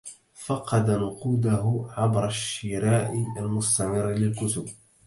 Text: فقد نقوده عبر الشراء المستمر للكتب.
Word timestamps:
فقد 0.33 0.89
نقوده 0.91 1.85
عبر 1.97 2.27
الشراء 2.27 3.11
المستمر 3.37 4.09
للكتب. 4.11 4.65